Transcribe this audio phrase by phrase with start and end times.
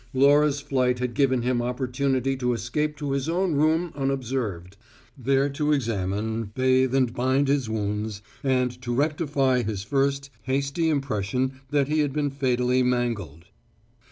[0.15, 4.75] Laura's flight had given him opportunity to escape to his own room unobserved;
[5.15, 11.61] there to examine, bathe and bind his wounds, and to rectify his first hasty impression
[11.69, 13.45] that he had been fatally mangled.